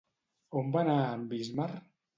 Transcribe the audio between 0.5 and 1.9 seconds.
On va anar amb Ísmar?